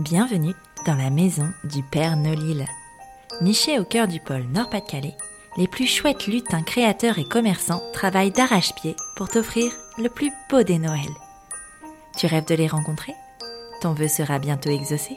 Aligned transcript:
Bienvenue 0.00 0.54
dans 0.86 0.96
la 0.96 1.08
maison 1.08 1.48
du 1.62 1.84
Père 1.84 2.16
Nolil. 2.16 2.66
Niché 3.42 3.78
au 3.78 3.84
cœur 3.84 4.08
du 4.08 4.18
pôle 4.18 4.42
Nord-Pas-de-Calais, 4.52 5.16
les 5.56 5.68
plus 5.68 5.86
chouettes 5.86 6.26
lutins 6.26 6.64
créateurs 6.64 7.20
et 7.20 7.24
commerçants 7.24 7.80
travaillent 7.92 8.32
d'arrache-pied 8.32 8.96
pour 9.14 9.28
t'offrir 9.28 9.70
le 9.96 10.08
plus 10.08 10.32
beau 10.50 10.64
des 10.64 10.80
Noëls. 10.80 11.14
Tu 12.18 12.26
rêves 12.26 12.44
de 12.46 12.56
les 12.56 12.66
rencontrer? 12.66 13.14
Ton 13.82 13.92
vœu 13.92 14.08
sera 14.08 14.40
bientôt 14.40 14.70
exaucé? 14.70 15.16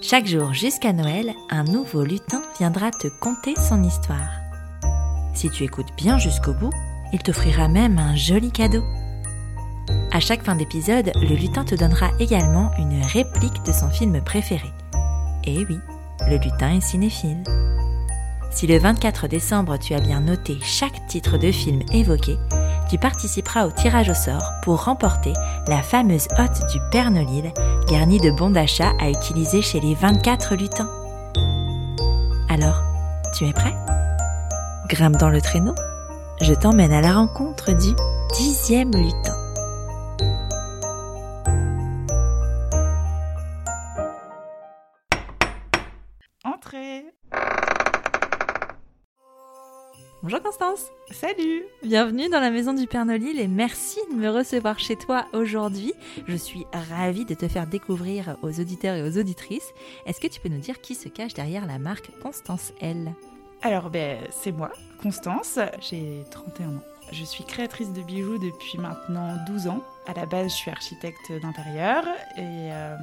Chaque 0.00 0.26
jour 0.26 0.52
jusqu'à 0.52 0.92
Noël, 0.92 1.32
un 1.48 1.62
nouveau 1.62 2.02
lutin 2.02 2.42
viendra 2.58 2.90
te 2.90 3.06
conter 3.20 3.54
son 3.68 3.84
histoire. 3.84 4.40
Si 5.34 5.50
tu 5.50 5.62
écoutes 5.62 5.94
bien 5.96 6.18
jusqu'au 6.18 6.52
bout, 6.52 6.72
il 7.12 7.22
t'offrira 7.22 7.68
même 7.68 8.00
un 8.00 8.16
joli 8.16 8.50
cadeau. 8.50 8.82
À 10.10 10.20
chaque 10.20 10.42
fin 10.42 10.56
d'épisode, 10.56 11.12
le 11.16 11.34
lutin 11.34 11.64
te 11.64 11.74
donnera 11.74 12.10
également 12.18 12.70
une 12.78 13.02
réplique 13.02 13.62
de 13.64 13.72
son 13.72 13.90
film 13.90 14.20
préféré. 14.22 14.72
Et 15.44 15.66
oui, 15.68 15.78
le 16.28 16.36
lutin 16.38 16.76
est 16.76 16.80
cinéphile. 16.80 17.44
Si 18.50 18.66
le 18.66 18.78
24 18.78 19.28
décembre 19.28 19.76
tu 19.78 19.94
as 19.94 20.00
bien 20.00 20.20
noté 20.20 20.58
chaque 20.62 21.06
titre 21.06 21.36
de 21.36 21.52
film 21.52 21.82
évoqué, 21.92 22.38
tu 22.88 22.96
participeras 22.96 23.66
au 23.66 23.70
tirage 23.70 24.08
au 24.08 24.14
sort 24.14 24.50
pour 24.62 24.84
remporter 24.84 25.34
la 25.66 25.82
fameuse 25.82 26.26
hotte 26.38 26.62
du 26.72 26.78
Père 26.90 27.10
Nolil, 27.10 27.52
garnie 27.88 28.18
de 28.18 28.30
bons 28.30 28.50
d'achat 28.50 28.92
à 28.98 29.10
utiliser 29.10 29.60
chez 29.60 29.78
les 29.80 29.94
24 29.94 30.54
lutins. 30.56 30.90
Alors, 32.48 32.82
tu 33.34 33.46
es 33.46 33.52
prêt? 33.52 33.74
Grimpe 34.88 35.18
dans 35.18 35.28
le 35.28 35.42
traîneau, 35.42 35.74
je 36.40 36.54
t'emmène 36.54 36.92
à 36.92 37.02
la 37.02 37.12
rencontre 37.12 37.72
du 37.72 37.94
dixième 38.34 38.92
lutin. 38.92 39.37
Bonjour 50.22 50.42
Constance 50.42 50.90
Salut 51.10 51.64
Bienvenue 51.82 52.28
dans 52.28 52.40
la 52.40 52.50
maison 52.50 52.74
du 52.74 52.86
Père 52.86 53.06
Nolil 53.06 53.38
et 53.38 53.46
merci 53.48 54.00
de 54.10 54.16
me 54.16 54.28
recevoir 54.28 54.78
chez 54.78 54.96
toi 54.96 55.26
aujourd'hui. 55.32 55.92
Je 56.26 56.36
suis 56.36 56.66
ravie 56.90 57.24
de 57.24 57.34
te 57.34 57.48
faire 57.48 57.66
découvrir 57.66 58.36
aux 58.42 58.60
auditeurs 58.60 58.96
et 58.96 59.02
aux 59.02 59.18
auditrices. 59.18 59.72
Est-ce 60.06 60.20
que 60.20 60.26
tu 60.26 60.40
peux 60.40 60.48
nous 60.48 60.58
dire 60.58 60.80
qui 60.80 60.94
se 60.94 61.08
cache 61.08 61.34
derrière 61.34 61.66
la 61.66 61.78
marque 61.78 62.10
Constance 62.20 62.72
L? 62.80 63.14
Alors, 63.62 63.90
ben, 63.90 64.18
c'est 64.30 64.52
moi, 64.52 64.72
Constance, 65.02 65.58
j'ai 65.80 66.24
31 66.30 66.68
ans. 66.68 66.82
Je 67.12 67.24
suis 67.24 67.44
créatrice 67.44 67.92
de 67.92 68.02
bijoux 68.02 68.38
depuis 68.38 68.78
maintenant 68.78 69.36
12 69.46 69.68
ans. 69.68 69.82
À 70.06 70.14
la 70.14 70.26
base, 70.26 70.50
je 70.50 70.56
suis 70.56 70.70
architecte 70.70 71.32
d'intérieur 71.32 72.04
et, 72.36 72.70
euh, 72.72 72.96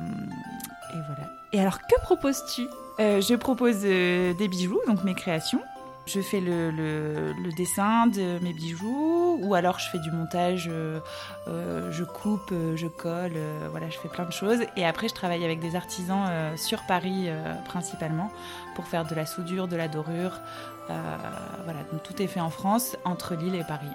voilà. 0.91 1.29
Et 1.53 1.59
alors, 1.59 1.79
que 1.79 1.99
proposes-tu? 2.01 2.63
Euh, 2.99 3.21
je 3.21 3.35
propose 3.35 3.81
euh, 3.83 4.33
des 4.33 4.47
bijoux, 4.47 4.79
donc 4.87 5.03
mes 5.03 5.15
créations. 5.15 5.61
Je 6.05 6.21
fais 6.21 6.39
le, 6.39 7.33
dessin 7.55 8.07
de 8.07 8.37
mes 8.43 8.53
bijoux, 8.53 9.39
ou 9.41 9.55
alors 9.55 9.79
je 9.79 9.89
fais 9.89 9.97
du 9.99 10.11
montage, 10.11 10.69
euh, 10.71 10.99
euh, 11.47 11.91
je 11.91 12.03
coupe, 12.03 12.51
euh, 12.51 12.77
je 12.77 12.87
colle, 12.87 13.33
voilà, 13.71 13.89
je 13.89 13.97
fais 13.97 14.07
plein 14.07 14.25
de 14.25 14.31
choses. 14.31 14.59
Et 14.77 14.85
après, 14.85 15.07
je 15.07 15.15
travaille 15.15 15.43
avec 15.43 15.59
des 15.59 15.75
artisans 15.75 16.27
sur 16.57 16.83
Paris 16.83 17.27
principalement 17.65 18.31
pour 18.75 18.85
faire 18.85 19.05
de 19.05 19.15
la 19.15 19.25
soudure, 19.25 19.67
de 19.67 19.75
la 19.75 19.87
dorure. 19.87 20.39
Voilà, 20.87 21.79
donc 21.91 22.03
tout 22.03 22.21
est 22.21 22.27
fait 22.27 22.39
en 22.39 22.51
France, 22.51 22.95
entre 23.03 23.35
Lille 23.35 23.55
et 23.55 23.63
Paris. 23.63 23.87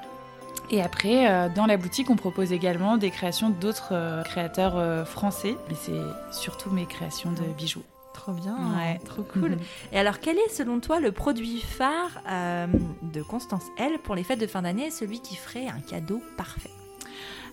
Et 0.71 0.83
après, 0.83 1.51
dans 1.51 1.67
la 1.67 1.77
boutique, 1.77 2.11
on 2.11 2.17
propose 2.17 2.53
également 2.53 2.97
des 2.97 3.11
créations 3.11 3.51
d'autres 3.51 4.23
créateurs 4.25 5.07
français, 5.07 5.57
mais 5.69 5.75
c'est 5.75 6.01
surtout 6.33 6.71
mes 6.71 6.87
créations 6.87 7.33
de 7.33 7.43
bijoux. 7.57 7.85
Trop 8.21 8.33
bien, 8.33 8.55
Ouais. 8.77 8.99
trop 9.05 9.23
cool. 9.23 9.57
Et 9.93 9.99
alors, 9.99 10.19
quel 10.21 10.37
est 10.37 10.51
selon 10.51 10.79
toi 10.79 11.01
le 11.01 11.11
produit 11.11 11.61
phare 11.63 12.21
euh, 12.29 12.67
de 13.01 13.23
Constance 13.23 13.65
L 13.79 13.99
pour 14.05 14.15
les 14.15 14.25
fêtes 14.25 14.41
de 14.41 14.47
fin 14.47 14.61
d'année, 14.61 14.91
celui 14.91 15.21
qui 15.21 15.37
ferait 15.37 15.67
un 15.69 15.81
cadeau 15.81 16.21
parfait? 16.37 16.71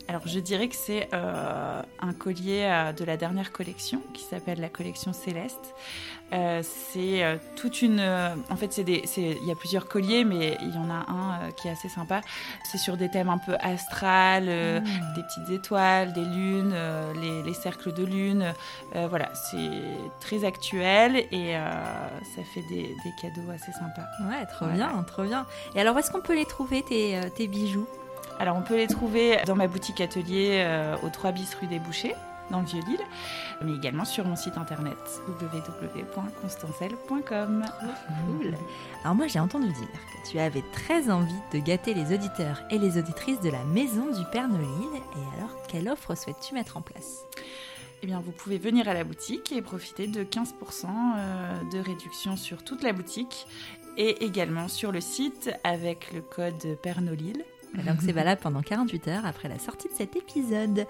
Alors 0.09 0.22
je 0.25 0.39
dirais 0.39 0.69
que 0.69 0.75
c'est 0.75 1.09
euh, 1.13 1.81
un 2.00 2.13
collier 2.13 2.63
euh, 2.63 2.94
de 2.94 3.03
la 3.03 3.17
dernière 3.17 3.51
collection 3.51 4.01
qui 4.13 4.23
s'appelle 4.23 4.59
la 4.61 4.69
collection 4.69 5.11
Céleste. 5.11 5.73
Euh, 6.33 6.61
c'est 6.61 7.23
euh, 7.23 7.38
toute 7.55 7.81
une... 7.81 7.99
euh, 8.01 8.35
en 8.49 8.57
fait, 8.57 8.73
c'est 8.73 8.83
des- 8.83 9.03
c'est- 9.05 9.38
il 9.41 9.47
y 9.47 9.51
a 9.51 9.55
plusieurs 9.55 9.88
colliers, 9.88 10.25
mais 10.25 10.57
il 10.61 10.75
y 10.75 10.77
en 10.77 10.89
a 10.89 11.05
un 11.09 11.51
qui 11.51 11.69
est 11.69 11.71
assez 11.71 11.88
sympa. 11.88 12.19
C'est 12.69 12.77
sur 12.77 12.97
des 12.97 13.09
thèmes 13.09 13.29
un 13.29 13.38
peu 13.38 13.55
astral, 13.61 14.43
Mmh. 14.45 15.13
des 15.15 15.23
petites 15.23 15.49
étoiles, 15.51 16.11
des 16.11 16.25
lunes, 16.25 16.75
les, 17.21 17.43
les 17.43 17.53
cercles 17.53 17.93
de 17.93 18.03
lune. 18.03 18.53
Voilà, 18.93 19.29
c'est 19.33 19.69
très 20.19 20.43
actuel 20.43 21.15
et 21.31 21.53
ça 22.35 22.44
fait 22.53 22.61
des, 22.69 22.83
des 23.03 23.11
cadeaux 23.21 23.49
assez 23.53 23.71
sympas. 23.71 24.05
Ouais, 24.29 24.45
trop 24.47 24.65
Voilà. 24.65 24.88
bien, 24.91 25.03
trop 25.03 25.23
bien. 25.23 25.45
Et 25.75 25.79
alors, 25.81 25.95
où 25.95 25.99
est-ce 25.99 26.11
qu'on 26.11 26.21
peut 26.21 26.35
les 26.35 26.45
trouver, 26.45 26.81
tes, 26.83 27.19
tes 27.35 27.47
bijoux? 27.47 27.88
Alors 28.39 28.55
on 28.57 28.61
peut 28.61 28.75
les 28.75 28.88
trouver 28.88 29.39
dans 29.47 29.55
ma 29.55 29.67
boutique 29.67 29.99
atelier 30.01 30.63
au 31.03 31.09
3 31.09 31.31
bis 31.31 31.55
rue 31.55 31.65
des 31.67 31.79
Bouchers, 31.79 32.15
dans 32.51 32.61
le 32.61 32.65
Vieux-Lille, 32.65 33.01
mais 33.61 33.73
également 33.73 34.05
sur 34.05 34.25
mon 34.25 34.35
site 34.35 34.57
internet 34.57 34.97
www.constancelle.com. 35.27 37.65
Cool. 38.25 38.55
Alors 39.03 39.15
moi 39.15 39.27
j'ai 39.27 39.39
entendu 39.39 39.67
dire 39.67 39.87
que 39.87 40.29
tu 40.29 40.39
avais 40.39 40.63
très 40.73 41.09
envie 41.09 41.33
de 41.53 41.59
gâter 41.59 41.93
les 41.93 42.13
auditeurs 42.13 42.61
et 42.69 42.77
les 42.77 42.97
auditrices 42.97 43.39
de 43.41 43.49
la 43.49 43.63
maison 43.65 44.11
du 44.11 44.23
Père 44.31 44.47
Nolil. 44.47 44.67
Et 44.95 45.37
alors 45.37 45.51
quelle 45.67 45.89
offre 45.89 46.15
souhaites-tu 46.15 46.53
mettre 46.53 46.77
en 46.77 46.81
place? 46.81 47.25
Eh 48.03 48.07
bien 48.07 48.19
vous 48.19 48.31
pouvez 48.31 48.57
venir 48.57 48.87
à 48.87 48.93
la 48.93 49.03
boutique 49.03 49.51
et 49.51 49.61
profiter 49.61 50.07
de 50.07 50.23
15% 50.23 50.85
euh, 50.85 51.61
de 51.71 51.79
réduction 51.79 52.37
sur 52.37 52.63
toute 52.63 52.83
la 52.83 52.93
boutique 52.93 53.47
et 53.97 54.23
également 54.23 54.67
sur 54.67 54.91
le 54.91 55.01
site 55.01 55.49
avec 55.63 56.13
le 56.13 56.21
code 56.21 56.77
Pernolil. 56.81 57.43
Donc 57.73 57.97
c'est 58.03 58.11
valable 58.11 58.41
pendant 58.41 58.61
48 58.61 59.07
heures 59.07 59.25
après 59.25 59.49
la 59.49 59.59
sortie 59.59 59.87
de 59.87 59.93
cet 59.93 60.15
épisode. 60.15 60.85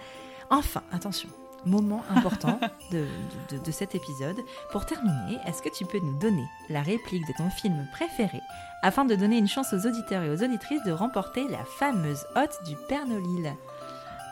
Enfin, 0.50 0.84
attention, 0.92 1.30
moment 1.68 2.04
important 2.16 2.60
de, 2.92 3.06
de- 3.52 3.58
de 3.64 3.72
cet 3.72 3.94
épisode. 3.96 4.38
Pour 4.72 4.86
terminer, 4.86 5.38
est-ce 5.46 5.62
que 5.62 5.70
tu 5.70 5.86
peux 5.86 6.00
nous 6.00 6.18
donner 6.18 6.46
la 6.70 6.82
réplique 6.82 7.28
de 7.28 7.34
ton 7.38 7.50
film 7.50 7.88
préféré 7.92 8.40
afin 8.84 9.06
de 9.06 9.16
donner 9.16 9.38
une 9.38 9.48
chance 9.48 9.74
aux 9.74 9.88
auditeurs 9.88 10.24
et 10.24 10.30
aux 10.30 10.44
auditrices 10.44 10.84
de 10.84 10.92
remporter 10.92 11.48
la 11.50 11.64
fameuse 11.80 12.26
hotte 12.36 12.58
du 12.66 12.76
Père 12.88 13.06
Nolil 13.08 13.54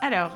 Alors, 0.01 0.31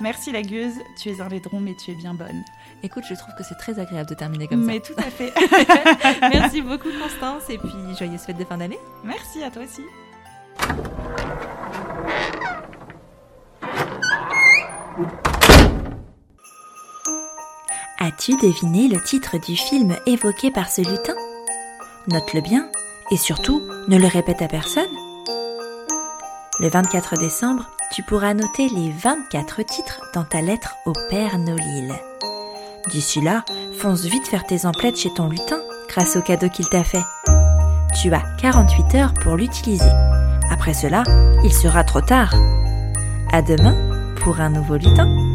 merci 0.00 0.32
la 0.32 0.42
gueuse, 0.42 0.74
tu 1.00 1.10
es 1.10 1.20
un 1.20 1.28
laidron 1.28 1.60
mais 1.60 1.74
tu 1.74 1.90
es 1.90 1.94
bien 1.94 2.14
bonne. 2.14 2.42
Écoute, 2.82 3.04
je 3.08 3.14
trouve 3.14 3.34
que 3.34 3.42
c'est 3.44 3.54
très 3.54 3.78
agréable 3.78 4.08
de 4.10 4.14
terminer 4.14 4.46
comme 4.48 4.64
mais 4.64 4.80
tout 4.80 4.94
à 4.98 5.02
fait. 5.04 5.32
ça. 5.32 6.28
Merci 6.30 6.60
beaucoup 6.62 6.88
Constance 7.00 7.48
et 7.50 7.58
puis 7.58 7.70
joyeuses 7.98 8.20
fêtes 8.22 8.36
de 8.38 8.44
fin 8.44 8.58
d'année. 8.58 8.78
merci 9.04 9.42
à 9.42 9.50
toi 9.50 9.62
aussi. 9.62 9.82
As-tu 18.06 18.36
deviné 18.36 18.86
le 18.86 19.02
titre 19.02 19.38
du 19.38 19.56
film 19.56 19.96
évoqué 20.04 20.50
par 20.50 20.68
ce 20.68 20.82
lutin? 20.82 21.14
Note-le 22.06 22.42
bien 22.42 22.68
et 23.10 23.16
surtout 23.16 23.62
ne 23.88 23.96
le 23.96 24.06
répète 24.06 24.42
à 24.42 24.46
personne. 24.46 24.94
Le 26.60 26.68
24 26.68 27.16
décembre, 27.16 27.70
tu 27.94 28.02
pourras 28.02 28.34
noter 28.34 28.68
les 28.68 28.90
24 28.90 29.62
titres 29.62 30.02
dans 30.12 30.24
ta 30.24 30.42
lettre 30.42 30.74
au 30.84 30.92
Père 31.08 31.38
Nolil. 31.38 31.94
D'ici 32.90 33.22
là, 33.22 33.42
fonce 33.78 34.02
vite 34.02 34.26
faire 34.26 34.44
tes 34.44 34.66
emplettes 34.66 34.98
chez 34.98 35.14
ton 35.14 35.30
lutin 35.30 35.62
grâce 35.88 36.16
au 36.16 36.20
cadeau 36.20 36.50
qu'il 36.50 36.68
t'a 36.68 36.84
fait. 36.84 37.04
Tu 38.02 38.12
as 38.12 38.22
48 38.38 38.94
heures 38.96 39.14
pour 39.14 39.36
l'utiliser. 39.36 39.90
Après 40.50 40.74
cela, 40.74 41.04
il 41.42 41.54
sera 41.54 41.84
trop 41.84 42.02
tard. 42.02 42.34
À 43.32 43.40
demain 43.40 44.12
pour 44.16 44.42
un 44.42 44.50
nouveau 44.50 44.76
lutin. 44.76 45.33